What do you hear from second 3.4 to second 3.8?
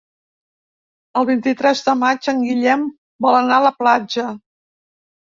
anar a la